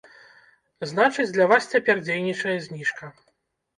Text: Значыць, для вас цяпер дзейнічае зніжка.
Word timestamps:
Значыць, 0.93 1.27
для 1.37 1.45
вас 1.53 1.69
цяпер 1.75 2.03
дзейнічае 2.07 2.57
зніжка. 2.67 3.03